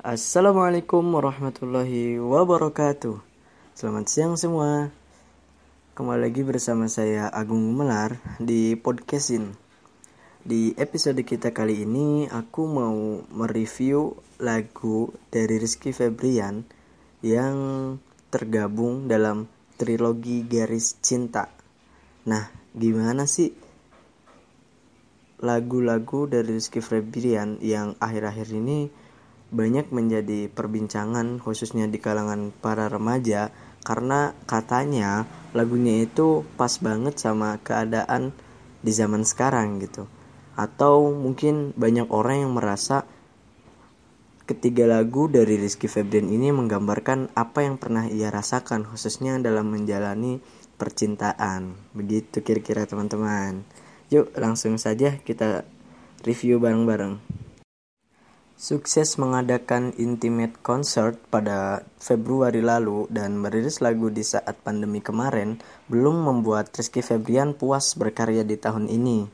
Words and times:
Assalamualaikum 0.00 1.04
warahmatullahi 1.12 2.16
wabarakatuh. 2.16 3.20
Selamat 3.76 4.08
siang 4.08 4.32
semua. 4.40 4.88
Kembali 5.92 6.24
lagi 6.24 6.40
bersama 6.40 6.88
saya 6.88 7.28
Agung 7.28 7.76
Melar 7.76 8.16
di 8.40 8.80
podcastin. 8.80 9.52
Di 10.40 10.72
episode 10.80 11.20
kita 11.20 11.52
kali 11.52 11.84
ini 11.84 12.24
aku 12.32 12.64
mau 12.64 13.20
mereview 13.28 14.16
lagu 14.40 15.12
dari 15.28 15.60
Rizky 15.60 15.92
Febrian 15.92 16.64
Yang 17.20 17.56
tergabung 18.32 19.04
dalam 19.04 19.52
trilogi 19.76 20.48
Garis 20.48 20.96
Cinta. 21.04 21.52
Nah 22.24 22.48
gimana 22.72 23.28
sih 23.28 23.52
lagu-lagu 25.44 26.24
dari 26.24 26.56
Rizky 26.56 26.80
Febrian 26.80 27.60
yang 27.60 28.00
akhir-akhir 28.00 28.48
ini 28.56 28.88
banyak 29.50 29.90
menjadi 29.90 30.46
perbincangan 30.46 31.42
khususnya 31.42 31.90
di 31.90 31.98
kalangan 31.98 32.54
para 32.54 32.86
remaja 32.86 33.50
karena 33.82 34.38
katanya 34.46 35.26
lagunya 35.50 36.06
itu 36.06 36.46
pas 36.54 36.70
banget 36.78 37.18
sama 37.18 37.58
keadaan 37.58 38.30
di 38.80 38.92
zaman 38.94 39.26
sekarang 39.26 39.82
gitu. 39.82 40.06
Atau 40.54 41.10
mungkin 41.10 41.74
banyak 41.74 42.06
orang 42.14 42.46
yang 42.46 42.52
merasa 42.54 43.02
ketiga 44.46 44.86
lagu 44.86 45.30
dari 45.30 45.58
Rizky 45.58 45.86
Febrian 45.86 46.30
ini 46.30 46.50
menggambarkan 46.50 47.34
apa 47.34 47.62
yang 47.66 47.78
pernah 47.78 48.06
ia 48.06 48.30
rasakan 48.30 48.86
khususnya 48.86 49.38
dalam 49.42 49.70
menjalani 49.70 50.38
percintaan. 50.78 51.74
Begitu 51.94 52.42
kira-kira 52.46 52.86
teman-teman. 52.86 53.66
Yuk 54.10 54.30
langsung 54.38 54.78
saja 54.78 55.18
kita 55.22 55.66
review 56.26 56.58
bareng-bareng 56.58 57.40
sukses 58.60 59.16
mengadakan 59.16 59.96
intimate 59.96 60.52
concert 60.60 61.16
pada 61.32 61.88
Februari 61.96 62.60
lalu 62.60 63.08
dan 63.08 63.40
merilis 63.40 63.80
lagu 63.80 64.12
di 64.12 64.20
saat 64.20 64.60
pandemi 64.60 65.00
kemarin 65.00 65.56
belum 65.88 66.28
membuat 66.28 66.68
Rizky 66.76 67.00
Febrian 67.00 67.56
puas 67.56 67.96
berkarya 67.96 68.44
di 68.44 68.60
tahun 68.60 68.92
ini. 68.92 69.24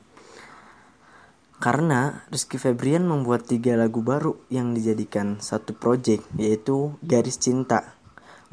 Karena 1.59 2.23
Rizky 2.31 2.55
Febrian 2.55 3.03
membuat 3.03 3.51
tiga 3.51 3.75
lagu 3.75 3.99
baru 3.99 4.39
yang 4.47 4.79
dijadikan 4.79 5.43
satu 5.43 5.75
project 5.75 6.23
yaitu 6.39 6.95
Garis 7.03 7.43
Cinta. 7.43 7.99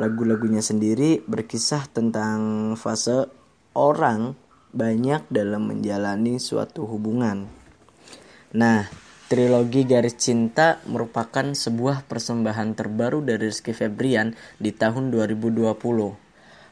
Lagu-lagunya 0.01 0.65
sendiri 0.65 1.21
berkisah 1.29 1.85
tentang 1.93 2.73
fase 2.81 3.29
orang 3.77 4.33
banyak 4.73 5.29
dalam 5.29 5.69
menjalani 5.69 6.41
suatu 6.41 6.89
hubungan. 6.89 7.45
Nah, 8.57 9.02
Trilogi 9.33 9.81
Garis 9.81 10.13
Cinta 10.21 10.77
merupakan 10.85 11.41
sebuah 11.57 12.05
persembahan 12.05 12.77
terbaru 12.77 13.25
dari 13.25 13.49
Rizky 13.49 13.73
Febrian 13.73 14.37
di 14.61 14.69
tahun 14.69 15.09
2020. 15.09 15.73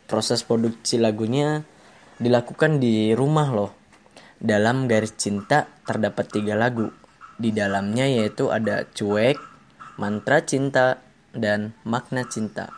Proses 0.05 0.45
produksi 0.45 1.01
lagunya 1.01 1.65
dilakukan 2.21 2.77
di 2.77 3.17
rumah 3.17 3.49
loh. 3.49 3.73
Dalam 4.37 4.85
Garis 4.85 5.17
Cinta 5.17 5.65
terdapat 5.89 6.29
tiga 6.29 6.53
lagu. 6.53 6.93
Di 7.33 7.49
dalamnya 7.49 8.05
yaitu 8.05 8.53
ada 8.53 8.85
Cuek, 8.93 9.41
Mantra 9.97 10.45
Cinta, 10.45 11.01
dan 11.33 11.73
Makna 11.81 12.29
Cinta. 12.29 12.69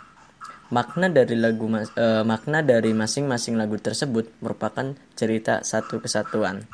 Makna 0.71 1.11
dari 1.11 1.35
lagu 1.35 1.67
eh, 1.75 2.23
makna 2.23 2.63
dari 2.63 2.95
masing-masing 2.95 3.59
lagu 3.59 3.75
tersebut 3.75 4.31
merupakan 4.39 4.95
cerita 5.19 5.59
satu 5.59 5.99
kesatuan. 5.99 6.71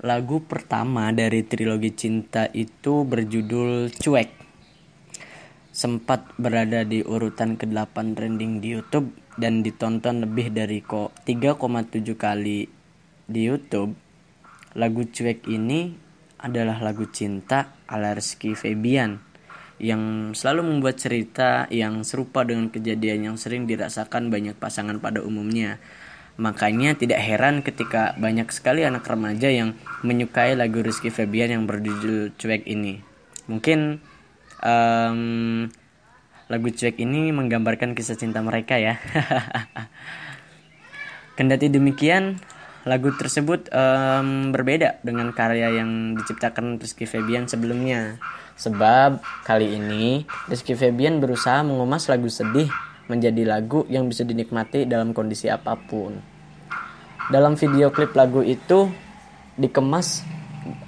Lagu 0.00 0.40
pertama 0.40 1.12
dari 1.12 1.44
trilogi 1.44 1.92
cinta 1.92 2.48
itu 2.56 3.04
berjudul 3.04 3.92
Cuek. 3.92 4.32
Sempat 5.76 6.40
berada 6.40 6.88
di 6.88 7.04
urutan 7.04 7.60
ke-8 7.60 8.16
trending 8.16 8.64
di 8.64 8.80
YouTube 8.80 9.12
dan 9.36 9.60
ditonton 9.60 10.24
lebih 10.24 10.56
dari 10.56 10.80
kok 10.80 11.12
3,7 11.28 12.16
kali 12.16 12.64
di 13.28 13.40
YouTube. 13.44 13.92
Lagu 14.80 15.04
Cuek 15.04 15.44
ini 15.52 15.92
adalah 16.40 16.80
lagu 16.80 17.04
cinta 17.12 17.76
ala 17.84 18.16
Rizky 18.16 18.56
Febian 18.56 19.20
yang 19.76 20.32
selalu 20.32 20.64
membuat 20.64 20.96
cerita 20.96 21.68
yang 21.68 22.08
serupa 22.08 22.48
dengan 22.48 22.72
kejadian 22.72 23.28
yang 23.28 23.36
sering 23.36 23.68
dirasakan 23.68 24.32
banyak 24.32 24.56
pasangan 24.56 24.96
pada 24.96 25.20
umumnya 25.20 25.76
Makanya 26.40 26.96
tidak 26.96 27.20
heran 27.20 27.60
ketika 27.60 28.16
banyak 28.16 28.48
sekali 28.48 28.80
anak 28.80 29.04
remaja 29.04 29.52
yang 29.52 29.76
menyukai 30.00 30.56
lagu 30.56 30.80
Rizky 30.80 31.12
Febian 31.12 31.52
yang 31.52 31.68
berjudul 31.68 32.32
Cuek 32.40 32.64
ini. 32.64 33.04
Mungkin 33.44 34.00
um, 34.64 35.20
lagu 36.48 36.68
Cuek 36.72 36.96
ini 36.96 37.28
menggambarkan 37.28 37.92
kisah 37.92 38.16
cinta 38.16 38.40
mereka 38.40 38.80
ya. 38.80 38.96
Kendati 41.36 41.68
demikian, 41.68 42.40
lagu 42.88 43.12
tersebut 43.12 43.68
um, 43.76 44.48
berbeda 44.48 44.96
dengan 45.04 45.36
karya 45.36 45.76
yang 45.76 46.16
diciptakan 46.16 46.80
Rizky 46.80 47.04
Febian 47.04 47.52
sebelumnya. 47.52 48.16
Sebab 48.56 49.20
kali 49.44 49.76
ini 49.76 50.24
Rizky 50.48 50.72
Febian 50.72 51.20
berusaha 51.20 51.60
mengemas 51.60 52.08
lagu 52.08 52.32
sedih 52.32 52.72
menjadi 53.10 53.42
lagu 53.42 53.82
yang 53.90 54.06
bisa 54.06 54.22
dinikmati 54.22 54.86
dalam 54.86 55.10
kondisi 55.10 55.50
apa 55.50 55.74
pun. 55.74 56.14
Dalam 57.26 57.58
video 57.58 57.90
klip 57.90 58.14
lagu 58.14 58.46
itu 58.46 58.86
dikemas 59.58 60.22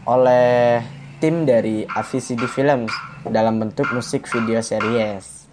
oleh 0.07 0.79
tim 1.19 1.43
dari 1.43 1.83
AVCD 1.83 2.47
Films 2.47 2.95
dalam 3.27 3.59
bentuk 3.59 3.91
musik 3.91 4.31
video 4.31 4.63
series. 4.63 5.51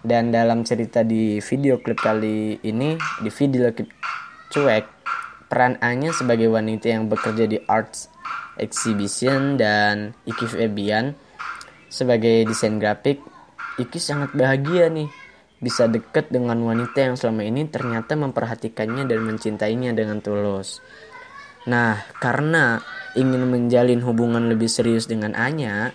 Dan 0.00 0.32
dalam 0.32 0.64
cerita 0.64 1.04
di 1.04 1.44
video 1.44 1.76
klip 1.76 2.00
kali 2.00 2.56
ini, 2.64 2.96
di 3.20 3.28
video 3.28 3.68
klip 3.68 3.92
cuek, 4.48 4.84
peran 5.52 5.76
Anya 5.84 6.16
sebagai 6.16 6.48
wanita 6.48 6.88
yang 6.88 7.04
bekerja 7.04 7.44
di 7.44 7.60
arts 7.68 8.08
exhibition 8.56 9.60
dan 9.60 10.16
Iki 10.24 10.56
Febian 10.56 11.12
sebagai 11.92 12.48
desain 12.48 12.80
grafik, 12.80 13.20
Iki 13.76 14.00
sangat 14.00 14.32
bahagia 14.32 14.88
nih 14.88 15.19
bisa 15.60 15.86
dekat 15.86 16.32
dengan 16.32 16.56
wanita 16.64 17.12
yang 17.12 17.14
selama 17.20 17.44
ini 17.44 17.68
ternyata 17.68 18.16
memperhatikannya 18.16 19.04
dan 19.04 19.20
mencintainya 19.22 19.92
dengan 19.92 20.24
tulus. 20.24 20.80
Nah, 21.68 22.00
karena 22.18 22.80
ingin 23.14 23.44
menjalin 23.44 24.00
hubungan 24.00 24.48
lebih 24.48 24.72
serius 24.72 25.04
dengan 25.04 25.36
Anya, 25.36 25.92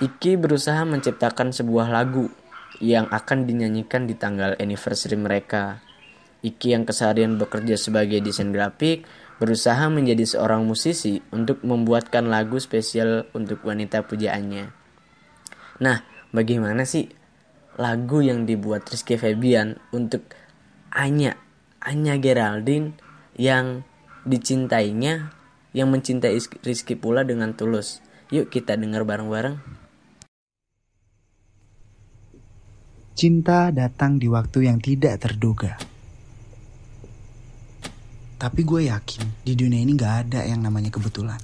Iki 0.00 0.40
berusaha 0.40 0.80
menciptakan 0.88 1.52
sebuah 1.52 1.92
lagu 1.92 2.32
yang 2.80 3.04
akan 3.12 3.44
dinyanyikan 3.44 4.08
di 4.08 4.16
tanggal 4.16 4.56
anniversary 4.56 5.20
mereka. 5.20 5.84
Iki 6.40 6.72
yang 6.72 6.88
keseharian 6.88 7.36
bekerja 7.36 7.76
sebagai 7.76 8.24
desain 8.24 8.48
grafik 8.48 9.04
berusaha 9.36 9.92
menjadi 9.92 10.24
seorang 10.24 10.64
musisi 10.64 11.20
untuk 11.36 11.60
membuatkan 11.60 12.32
lagu 12.32 12.56
spesial 12.56 13.28
untuk 13.36 13.60
wanita 13.60 14.08
pujaannya. 14.08 14.72
Nah, 15.84 16.00
bagaimana 16.32 16.88
sih 16.88 17.19
lagu 17.80 18.20
yang 18.20 18.44
dibuat 18.44 18.84
Rizky 18.92 19.16
Febian 19.16 19.80
untuk 19.88 20.28
Anya 20.92 21.40
Anya 21.80 22.20
Geraldine 22.20 22.92
yang 23.40 23.88
dicintainya 24.28 25.32
yang 25.72 25.88
mencintai 25.88 26.36
Rizky 26.60 26.92
pula 27.00 27.24
dengan 27.24 27.56
tulus 27.56 28.04
yuk 28.28 28.52
kita 28.52 28.76
dengar 28.76 29.08
bareng-bareng 29.08 29.80
Cinta 33.16 33.68
datang 33.68 34.16
di 34.16 34.32
waktu 34.32 34.64
yang 34.64 34.80
tidak 34.80 35.20
terduga. 35.20 35.76
Tapi 38.40 38.60
gue 38.64 38.88
yakin 38.88 39.44
di 39.44 39.52
dunia 39.52 39.76
ini 39.76 39.92
gak 39.92 40.14
ada 40.24 40.40
yang 40.48 40.64
namanya 40.64 40.88
kebetulan. 40.88 41.36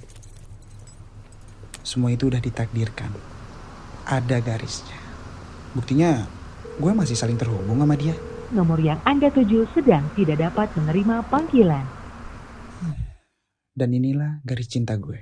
Semua 1.85 2.09
itu 2.09 2.33
udah 2.33 2.41
ditakdirkan. 2.41 3.13
Ada 4.09 4.41
garisnya. 4.41 5.06
Buktinya 5.77 6.25
gue 6.81 6.91
masih 6.97 7.13
saling 7.13 7.37
terhubung 7.37 7.77
sama 7.77 7.93
dia. 7.93 8.17
Nomor 8.49 8.81
yang 8.81 8.97
Anda 9.05 9.29
tuju 9.29 9.69
sedang 9.77 10.09
tidak 10.17 10.41
dapat 10.41 10.73
menerima 10.73 11.21
panggilan. 11.29 11.85
Dan 13.77 13.93
inilah 13.93 14.41
garis 14.41 14.73
cinta 14.73 14.97
gue. 14.97 15.21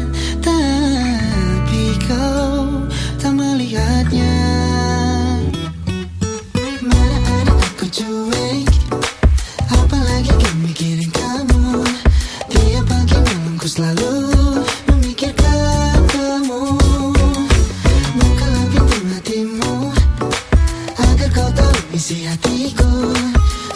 isi 22.01 22.25
hatiku. 22.25 23.13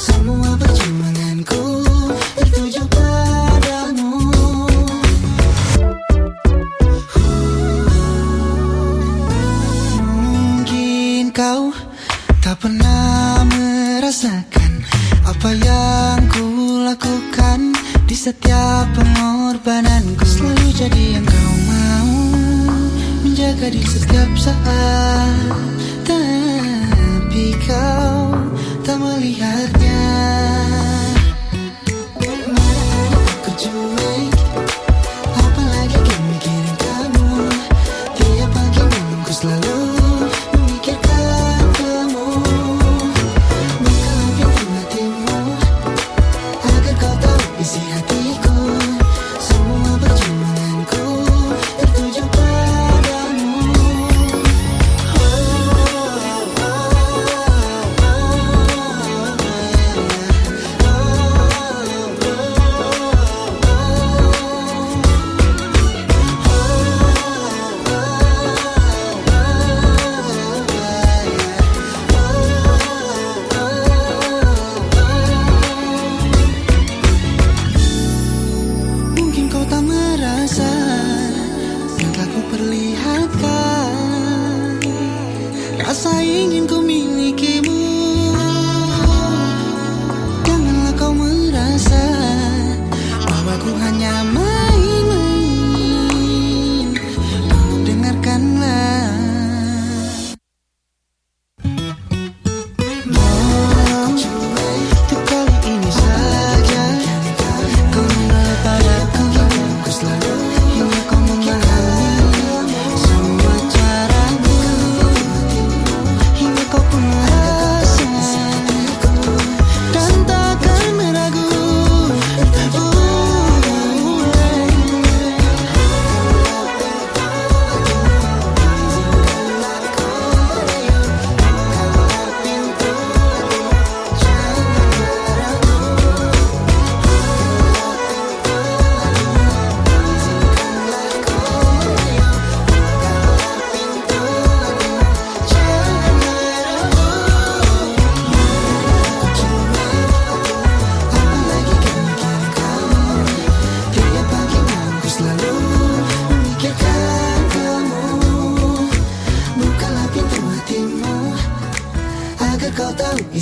Semua 0.02 0.58
perjuanganku 0.58 1.62
padamu. 2.90 4.18
Mungkin 10.02 11.30
kau 11.30 11.70
tak 12.42 12.58
pernah 12.62 13.46
merasakan 13.46 14.72
Apa 15.26 15.50
yang 15.54 15.95
setiap 18.26 18.90
pengorbananku 18.98 20.26
Selalu 20.26 20.74
jadi 20.74 21.04
yang 21.14 21.26
kau 21.30 21.54
mau. 21.70 22.10
Menjaga 23.22 23.70
di 23.70 23.86
setiap 23.86 24.34
saat. 24.34 25.54
Tapi 26.02 27.46
kau 27.70 28.34
tak 28.82 28.98
melihatnya 28.98 30.06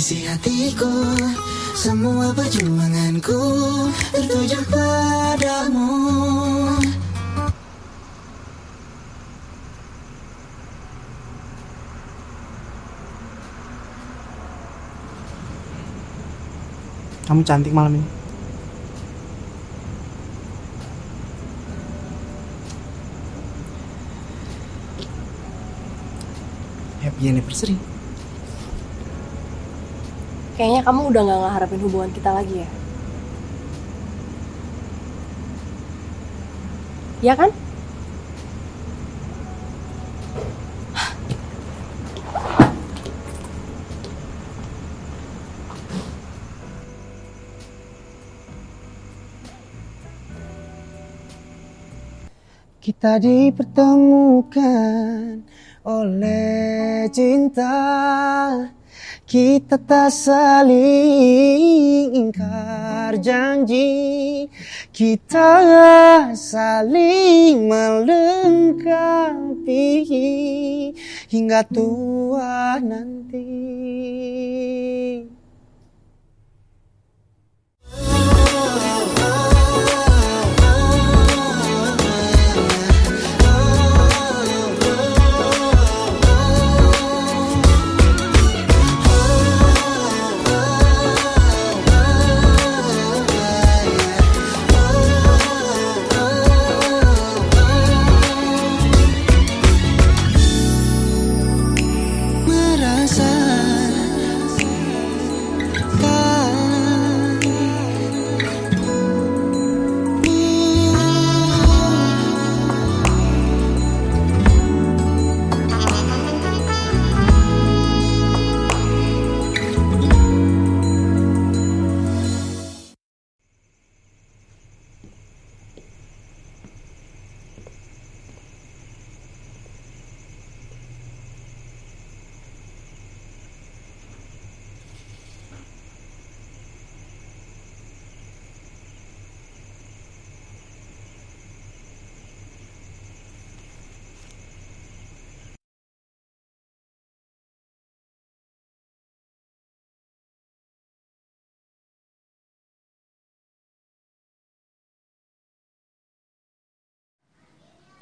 isi 0.04 0.28
hatiku 0.28 1.16
Semua 1.72 2.28
perjuanganku 2.36 3.40
Tertuju 4.12 4.60
padamu 4.68 5.88
Kamu 17.24 17.40
cantik 17.40 17.72
malam 17.72 17.96
ini. 17.96 18.08
Happy 27.00 27.32
anniversary. 27.32 27.93
Kayaknya 30.54 30.86
kamu 30.86 31.10
udah 31.10 31.22
gak 31.26 31.40
ngeharapin 31.42 31.82
hubungan 31.82 32.14
kita 32.14 32.30
lagi 32.30 32.62
ya? 32.62 32.70
Ya 37.18 37.34
kan? 37.34 37.50
Kita 52.84 53.16
dipertemukan 53.16 55.40
oleh 55.88 57.08
cinta 57.10 57.74
Kita 59.34 59.82
tak 59.82 60.14
saling 60.14 62.14
ingkar 62.14 63.18
janji. 63.18 64.46
Kita 64.94 65.50
saling 66.38 67.66
melengkapi. 67.66 69.90
Hingga 71.34 71.66
tua 71.66 72.78
nanti 72.78 73.93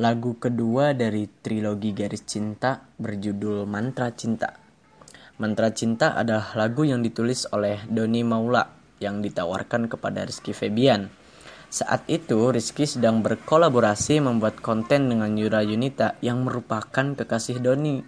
lagu 0.02 0.34
kedua 0.34 0.98
dari 0.98 1.30
trilogi 1.30 1.94
Garis 1.94 2.26
Cinta 2.26 2.82
berjudul 2.98 3.70
Mantra 3.70 4.10
Cinta. 4.10 4.50
Mantra 5.38 5.70
Cinta 5.70 6.18
adalah 6.18 6.58
lagu 6.58 6.82
yang 6.82 7.06
ditulis 7.06 7.46
oleh 7.54 7.78
Doni 7.86 8.26
Maula 8.26 8.66
yang 8.98 9.22
ditawarkan 9.22 9.86
kepada 9.86 10.26
Rizky 10.26 10.50
Febian. 10.50 11.06
Saat 11.70 12.10
itu, 12.10 12.50
Rizky 12.50 12.82
sedang 12.82 13.22
berkolaborasi 13.22 14.18
membuat 14.18 14.58
konten 14.58 15.06
dengan 15.06 15.38
Yura 15.38 15.62
Yunita 15.62 16.18
yang 16.18 16.42
merupakan 16.42 17.14
kekasih 17.14 17.62
Doni. 17.62 18.02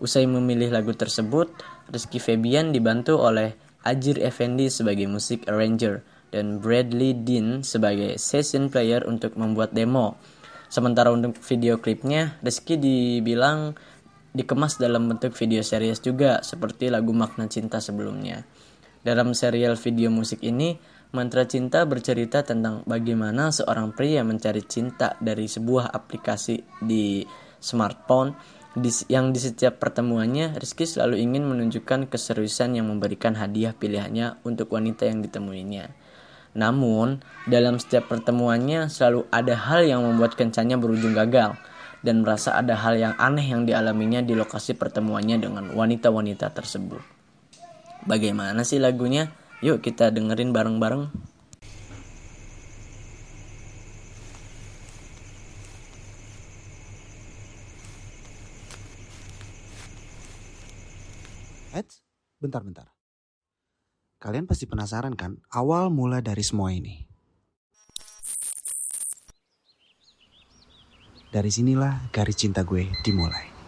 Usai 0.00 0.24
memilih 0.24 0.72
lagu 0.72 0.96
tersebut, 0.96 1.52
Rizky 1.92 2.16
Febian 2.16 2.72
dibantu 2.72 3.20
oleh 3.20 3.60
Ajir 3.84 4.16
Effendi 4.24 4.72
sebagai 4.72 5.04
musik 5.04 5.44
arranger 5.52 6.00
dan 6.32 6.64
Bradley 6.64 7.12
Dean 7.12 7.60
sebagai 7.60 8.16
session 8.16 8.72
player 8.72 9.04
untuk 9.04 9.36
membuat 9.36 9.76
demo. 9.76 10.16
Sementara 10.70 11.10
untuk 11.10 11.34
video 11.42 11.82
klipnya, 11.82 12.38
Rizky 12.46 12.78
dibilang 12.78 13.74
dikemas 14.30 14.78
dalam 14.78 15.10
bentuk 15.10 15.34
video 15.34 15.66
series 15.66 15.98
juga 15.98 16.46
seperti 16.46 16.86
lagu 16.86 17.10
Makna 17.10 17.50
Cinta 17.50 17.82
sebelumnya. 17.82 18.46
Dalam 19.02 19.34
serial 19.34 19.74
video 19.74 20.14
musik 20.14 20.46
ini, 20.46 20.78
Mantra 21.10 21.42
Cinta 21.50 21.82
bercerita 21.90 22.46
tentang 22.46 22.86
bagaimana 22.86 23.50
seorang 23.50 23.90
pria 23.90 24.22
mencari 24.22 24.62
cinta 24.62 25.18
dari 25.18 25.50
sebuah 25.50 25.90
aplikasi 25.90 26.62
di 26.78 27.26
smartphone 27.58 28.30
yang 29.10 29.34
di 29.34 29.42
setiap 29.42 29.82
pertemuannya 29.82 30.54
Rizky 30.54 30.86
selalu 30.86 31.18
ingin 31.18 31.42
menunjukkan 31.50 32.06
keseriusan 32.06 32.78
yang 32.78 32.86
memberikan 32.86 33.34
hadiah 33.34 33.74
pilihannya 33.74 34.38
untuk 34.46 34.70
wanita 34.70 35.10
yang 35.10 35.18
ditemuinya. 35.18 35.90
Namun, 36.50 37.22
dalam 37.46 37.78
setiap 37.78 38.10
pertemuannya 38.10 38.90
selalu 38.90 39.30
ada 39.30 39.54
hal 39.54 39.86
yang 39.86 40.02
membuat 40.02 40.34
kencannya 40.34 40.74
berujung 40.74 41.14
gagal 41.14 41.54
dan 42.02 42.24
merasa 42.24 42.58
ada 42.58 42.74
hal 42.74 42.98
yang 42.98 43.14
aneh 43.20 43.44
yang 43.44 43.62
dialaminya 43.68 44.24
di 44.24 44.34
lokasi 44.34 44.74
pertemuannya 44.74 45.38
dengan 45.38 45.70
wanita-wanita 45.70 46.50
tersebut. 46.50 47.00
Bagaimana 48.08 48.64
sih 48.64 48.80
lagunya? 48.80 49.30
Yuk 49.60 49.84
kita 49.84 50.08
dengerin 50.10 50.50
bareng-bareng. 50.56 51.12
Eits, 61.70 62.02
bentar-bentar. 62.42 62.89
Kalian 64.20 64.44
pasti 64.44 64.68
penasaran 64.68 65.16
kan 65.16 65.40
awal 65.48 65.88
mula 65.88 66.20
dari 66.20 66.44
semua 66.44 66.68
ini? 66.68 67.08
Dari 71.32 71.48
sinilah 71.48 72.12
garis 72.12 72.36
cinta 72.36 72.60
gue 72.60 72.84
dimulai. 73.00 73.59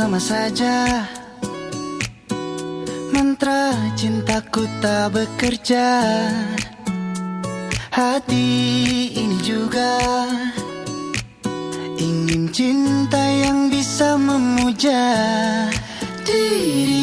Sama-sama 0.00 0.48
saja. 0.48 1.04
Mantra 3.12 3.76
cintaku 4.00 4.64
tak 4.80 5.12
bekerja. 5.12 6.00
Hati 7.92 8.48
ini 9.12 9.36
juga 9.44 10.00
Ingin 12.00 12.48
cinta 12.48 13.20
yang 13.20 13.68
bisa 13.68 14.16
memuja 14.16 15.04
Diriku 16.24 16.99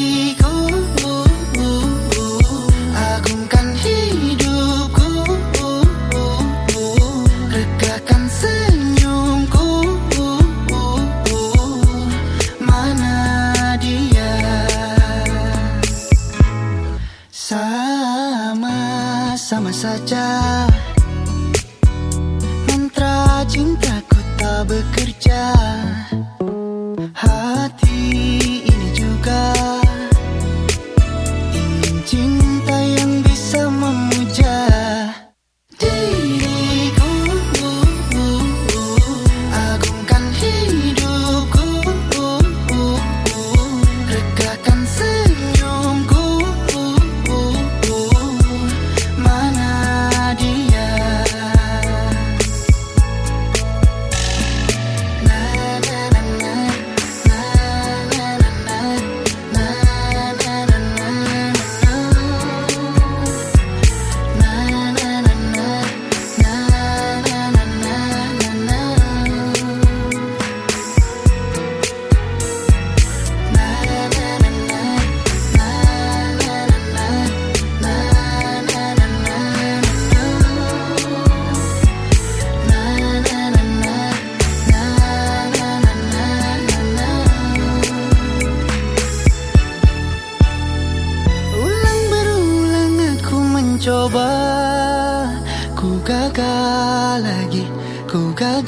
saja. 19.78 20.66
Mantra 22.66 23.46
cintaku 23.46 24.18
tak 24.42 24.66
bekerja 24.66 25.54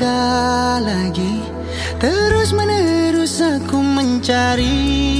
lagi. 0.08 1.44
Terus 2.00 2.56
menerus 2.56 3.44
aku 3.44 3.84
mencari 3.84 5.19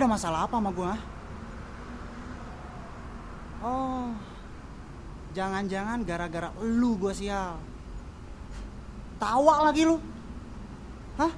ada 0.00 0.08
masalah 0.08 0.48
apa 0.48 0.56
sama 0.56 0.72
gua? 0.72 0.96
Oh, 3.60 4.16
jangan-jangan 5.36 6.00
gara-gara 6.08 6.48
lu 6.64 6.96
gua 6.96 7.12
sial. 7.12 7.60
Tawa 9.20 9.68
lagi 9.68 9.84
lu. 9.84 10.00
Hah? 11.20 11.32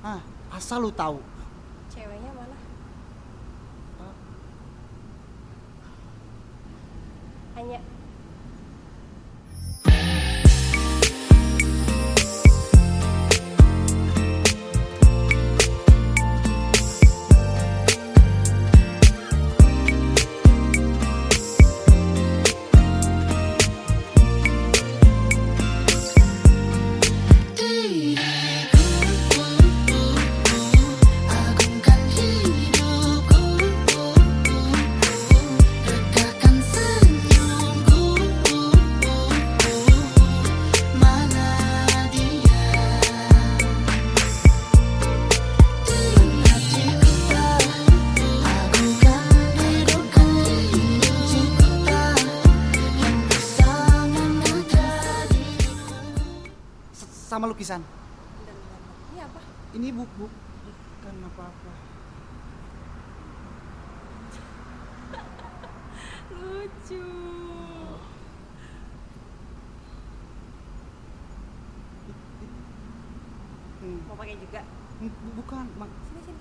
Ah, 0.00 0.20
asal 0.48 0.88
lu 0.88 0.88
tahu. 0.88 1.20
Ceweknya 1.92 2.32
mana? 2.32 2.56
Hanya 7.60 7.78
lukisan. 57.66 57.82
ini 59.10 59.18
apa? 59.18 59.40
Ini 59.74 59.88
buk 59.90 60.06
buk 60.22 60.30
bukan 60.30 61.14
apa-apa. 61.26 61.72
Lucu. 66.38 67.02
Hmm, 73.82 73.98
Mau 74.06 74.14
pakai 74.14 74.38
juga? 74.38 74.62
hmm, 75.02 75.10
bu- 75.10 75.34
bukan. 75.42 75.66
Sini 76.06 76.20
sini. 76.22 76.38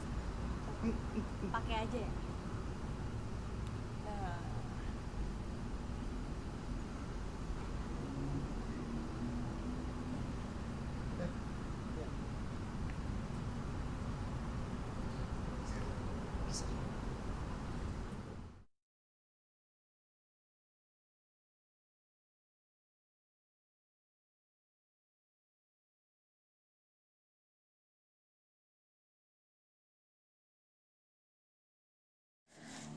hmm. 0.85 1.49
Pakai 1.49 1.75
aja 1.89 1.97
ya. 2.05 2.11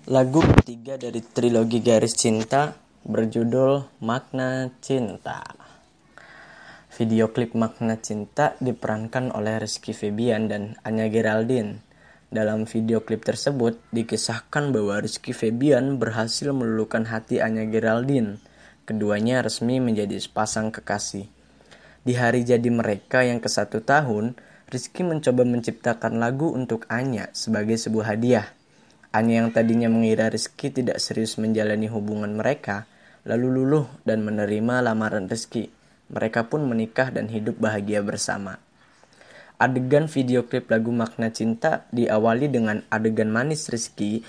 Lagu 0.09 0.41
ketiga 0.41 0.97
dari 0.97 1.21
trilogi 1.21 1.85
Garis 1.85 2.17
Cinta 2.17 2.73
berjudul 3.05 4.01
Makna 4.01 4.73
Cinta. 4.81 5.45
Video 6.97 7.29
klip 7.29 7.53
Makna 7.53 8.01
Cinta 8.01 8.57
diperankan 8.57 9.29
oleh 9.37 9.61
Rizky 9.61 9.93
Febian 9.93 10.49
dan 10.49 10.81
Anya 10.81 11.13
Geraldine. 11.13 11.85
Dalam 12.33 12.65
video 12.65 13.05
klip 13.05 13.21
tersebut 13.21 13.77
dikisahkan 13.93 14.73
bahwa 14.73 14.97
Rizky 15.05 15.37
Febian 15.37 16.01
berhasil 16.01 16.57
meluluhkan 16.57 17.05
hati 17.05 17.45
Anya 17.45 17.69
Geraldine. 17.69 18.41
Keduanya 18.89 19.45
resmi 19.45 19.77
menjadi 19.77 20.17
sepasang 20.17 20.73
kekasih. 20.73 21.29
Di 22.09 22.17
hari 22.17 22.49
jadi 22.49 22.73
mereka 22.73 23.29
yang 23.29 23.45
ke 23.45 23.53
satu 23.53 23.85
tahun, 23.85 24.41
Rizky 24.73 25.05
mencoba 25.05 25.45
menciptakan 25.45 26.17
lagu 26.17 26.49
untuk 26.49 26.89
Anya 26.89 27.29
sebagai 27.37 27.77
sebuah 27.77 28.17
hadiah. 28.17 28.57
Anya 29.09 29.41
yang 29.41 29.51
tadinya 29.57 29.89
mengira 29.89 30.29
Rizky 30.29 30.69
tidak 30.69 31.01
serius 31.01 31.41
menjalani 31.41 31.89
hubungan 31.89 32.37
mereka, 32.37 32.85
lalu 33.25 33.49
luluh 33.49 33.87
dan 34.05 34.21
menerima 34.21 34.85
lamaran 34.85 35.33
Rizky. 35.33 35.73
Mereka 36.13 36.53
pun 36.53 36.69
menikah 36.69 37.09
dan 37.09 37.33
hidup 37.33 37.57
bahagia 37.57 38.05
bersama. 38.05 38.61
Adegan 39.57 40.13
video 40.13 40.45
klip 40.45 40.69
lagu 40.69 40.93
Makna 40.93 41.33
Cinta 41.33 41.89
diawali 41.91 42.53
dengan 42.53 42.85
adegan 42.93 43.33
manis 43.33 43.73
Rizky 43.73 44.21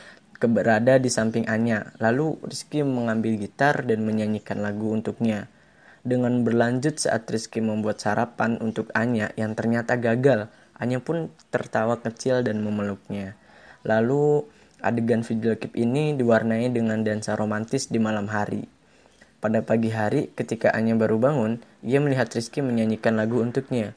berada 0.47 0.95
di 0.95 1.11
samping 1.11 1.43
Anya. 1.51 1.91
Lalu 1.99 2.39
Rizky 2.47 2.79
mengambil 2.79 3.35
gitar 3.35 3.83
dan 3.83 4.07
menyanyikan 4.07 4.63
lagu 4.63 4.95
untuknya. 4.95 5.51
Dengan 5.99 6.47
berlanjut 6.47 6.95
saat 6.95 7.27
Rizky 7.27 7.59
membuat 7.59 7.99
sarapan 7.99 8.55
untuk 8.63 8.87
Anya 8.95 9.35
yang 9.35 9.51
ternyata 9.59 9.99
gagal, 9.99 10.47
Anya 10.79 11.03
pun 11.03 11.27
tertawa 11.51 11.99
kecil 11.99 12.39
dan 12.47 12.63
memeluknya. 12.63 13.35
Lalu 13.83 14.47
adegan 14.79 15.23
video 15.23 15.55
klip 15.55 15.75
ini 15.75 16.15
diwarnai 16.15 16.71
dengan 16.71 17.03
dansa 17.03 17.35
romantis 17.35 17.87
di 17.91 17.99
malam 17.99 18.27
hari. 18.31 18.67
Pada 19.39 19.63
pagi 19.63 19.87
hari, 19.87 20.35
ketika 20.35 20.75
Anya 20.75 20.99
baru 20.99 21.15
bangun, 21.15 21.63
ia 21.79 22.03
melihat 22.03 22.27
Rizky 22.27 22.59
menyanyikan 22.59 23.15
lagu 23.15 23.39
untuknya. 23.39 23.95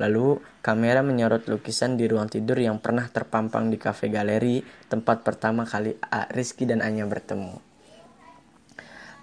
Lalu, 0.00 0.40
kamera 0.64 1.04
menyorot 1.04 1.44
lukisan 1.50 2.00
di 2.00 2.08
ruang 2.08 2.30
tidur 2.30 2.56
yang 2.56 2.80
pernah 2.80 3.04
terpampang 3.10 3.68
di 3.68 3.76
kafe 3.76 4.08
galeri, 4.08 4.64
tempat 4.88 5.26
pertama 5.26 5.68
kali 5.68 5.92
A- 6.00 6.30
Rizky 6.32 6.64
dan 6.64 6.80
Anya 6.80 7.04
bertemu. 7.04 7.60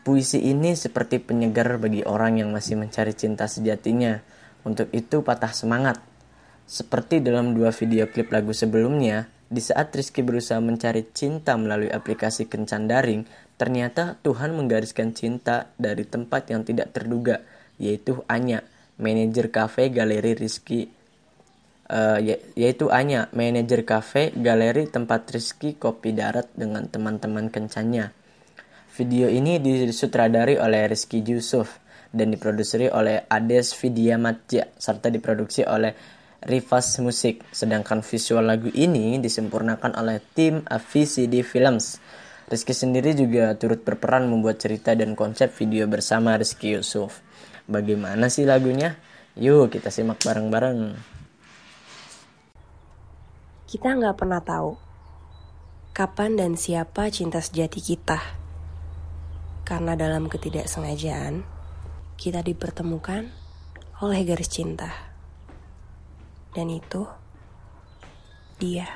Puisi 0.05 0.37
ini 0.37 0.77
seperti 0.77 1.17
penyegar 1.17 1.81
bagi 1.81 2.05
orang 2.05 2.37
yang 2.37 2.53
masih 2.53 2.77
mencari 2.77 3.17
cinta 3.17 3.49
sejatinya. 3.49 4.21
Untuk 4.61 4.93
itu 4.93 5.25
patah 5.25 5.49
semangat. 5.49 5.97
Seperti 6.69 7.25
dalam 7.25 7.57
dua 7.57 7.73
video 7.73 8.05
klip 8.05 8.29
lagu 8.29 8.53
sebelumnya, 8.53 9.25
di 9.45 9.61
saat 9.61 9.93
Rizky 9.93 10.25
berusaha 10.25 10.57
mencari 10.57 11.05
cinta 11.13 11.53
melalui 11.55 11.93
aplikasi 11.93 12.49
kencan 12.49 12.89
daring, 12.89 13.25
ternyata 13.55 14.17
Tuhan 14.25 14.57
menggariskan 14.57 15.13
cinta 15.13 15.69
dari 15.77 16.03
tempat 16.03 16.49
yang 16.49 16.65
tidak 16.65 16.91
terduga, 16.91 17.45
yaitu 17.77 18.25
Anya, 18.25 18.65
manajer 18.97 19.53
kafe 19.53 19.93
galeri 19.93 20.33
Rizky 20.33 20.89
ya- 22.21 22.41
yaitu 22.57 22.89
Anya, 22.89 23.29
manajer 23.31 23.85
kafe 23.85 24.33
galeri 24.33 24.89
tempat 24.89 25.29
Rizky 25.29 25.77
kopi 25.77 26.17
darat 26.17 26.49
dengan 26.57 26.89
teman-teman 26.89 27.53
kencannya. 27.53 28.09
Video 28.95 29.27
ini 29.27 29.59
disutradari 29.59 30.55
oleh 30.55 30.87
Rizky 30.87 31.19
Yusuf 31.21 31.83
dan 32.15 32.31
diproduseri 32.31 32.87
oleh 32.87 33.27
Ades 33.27 33.75
Vidya 33.75 34.15
Matja 34.15 34.71
serta 34.79 35.11
diproduksi 35.11 35.67
oleh 35.67 35.91
Rivas 36.43 36.97
Musik. 36.99 37.45
Sedangkan 37.53 38.03
visual 38.03 38.43
lagu 38.43 38.67
ini 38.73 39.21
disempurnakan 39.21 39.95
oleh 39.95 40.19
tim 40.33 40.65
VCD 40.67 41.45
Films. 41.45 42.01
Rizky 42.51 42.73
sendiri 42.73 43.13
juga 43.13 43.55
turut 43.55 43.85
berperan 43.85 44.27
membuat 44.27 44.59
cerita 44.59 44.97
dan 44.97 45.15
konsep 45.15 45.53
video 45.55 45.85
bersama 45.85 46.35
Rizky 46.35 46.75
Yusuf. 46.75 47.23
Bagaimana 47.69 48.27
sih 48.27 48.43
lagunya? 48.43 48.97
Yuk 49.39 49.71
kita 49.71 49.93
simak 49.93 50.19
bareng-bareng. 50.21 51.13
kita 53.75 53.91
nggak 53.91 54.15
pernah 54.15 54.39
tahu 54.39 54.79
kapan 55.91 56.39
dan 56.39 56.55
siapa 56.55 57.11
cinta 57.11 57.43
sejati 57.43 57.83
kita. 57.83 58.23
Karena 59.67 59.99
dalam 59.99 60.31
ketidaksengajaan, 60.31 61.43
kita 62.15 62.39
dipertemukan 62.39 63.27
oleh 63.99 64.21
garis 64.23 64.47
cinta. 64.47 65.04
Dan 66.55 66.71
itu 66.71 67.03
dia. 68.55 68.87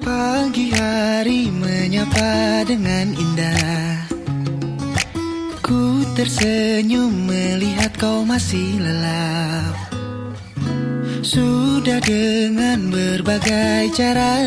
Pagi 0.00 0.72
hari 0.72 1.52
menyapa 1.52 2.64
dengan 2.64 3.12
indah. 3.12 4.08
Ku 5.60 6.00
tersenyum 6.16 7.28
melihat 7.28 7.92
kau 8.00 8.24
masih 8.24 8.80
lelap. 8.80 9.76
Sudah 11.20 12.00
dengan 12.00 12.88
berbagai 12.88 13.92
cara 13.92 14.40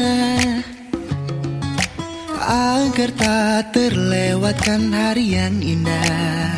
Agar 2.53 3.09
tak 3.17 3.73
terlewatkan 3.73 4.93
hari 4.93 5.33
yang 5.33 5.57
indah. 5.57 6.53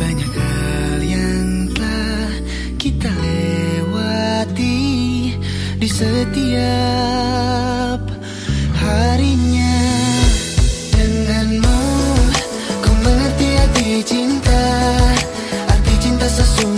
Banyak 0.00 0.32
hal 0.32 0.96
yang 1.04 1.68
telah 1.76 2.32
kita 2.80 3.12
lewati 3.12 4.80
Di 5.76 5.88
setiap 5.92 6.56
harinya. 8.80 9.76
Denganmu 10.96 11.84
ku 12.80 12.90
mengerti 13.04 13.48
arti 13.60 14.00
cinta. 14.08 14.64
Arti 15.68 15.94
cinta 16.00 16.24
sesuatu 16.32 16.71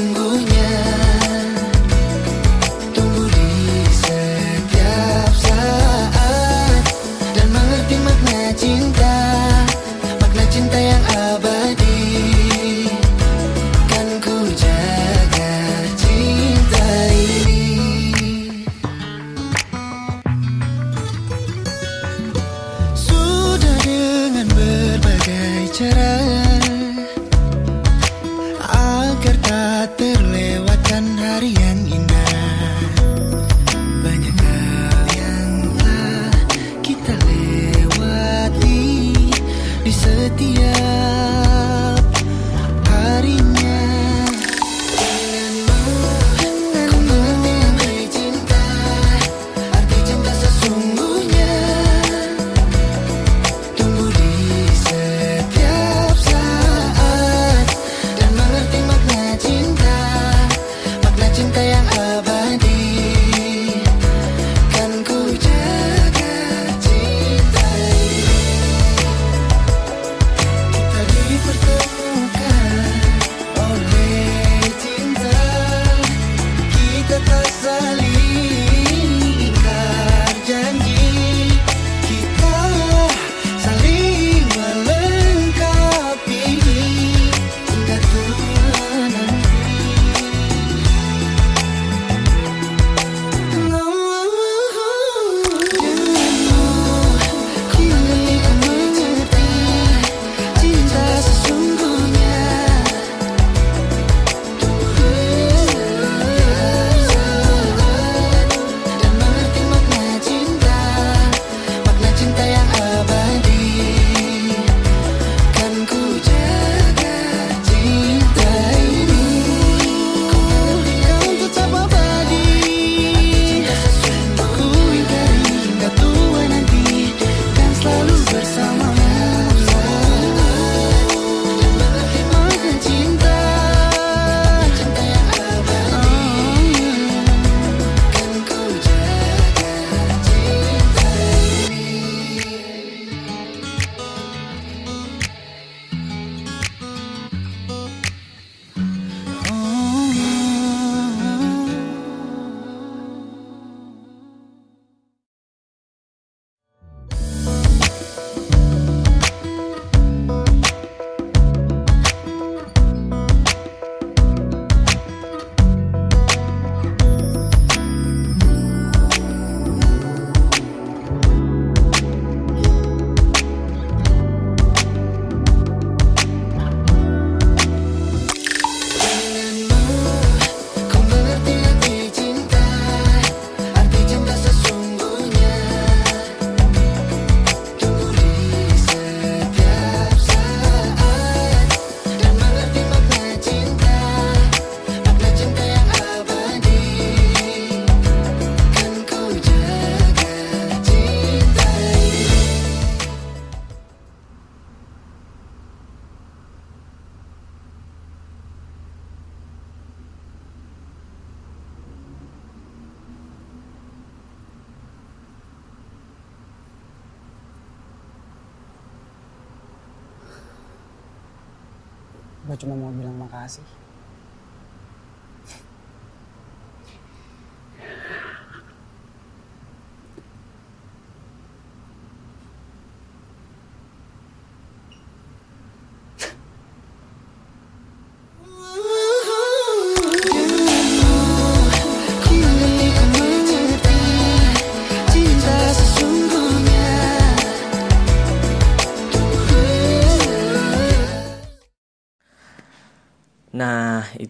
gue 222.45 222.57
cuma 222.61 222.77
mau 222.77 222.93
bilang 222.93 223.17
makasih. 223.17 223.65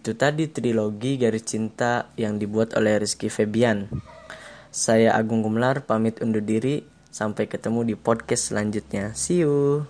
Itu 0.05 0.13
tadi 0.13 0.45
trilogi 0.45 1.17
Garis 1.17 1.49
Cinta 1.49 2.13
yang 2.13 2.37
dibuat 2.37 2.77
oleh 2.77 3.01
Rizky 3.01 3.25
Febian. 3.25 3.89
Saya 4.69 5.17
Agung 5.17 5.41
Gumlar 5.41 5.81
pamit 5.81 6.21
undur 6.21 6.45
diri. 6.45 6.85
Sampai 7.09 7.49
ketemu 7.49 7.81
di 7.81 7.95
podcast 7.97 8.53
selanjutnya. 8.53 9.17
See 9.17 9.41
you. 9.41 9.89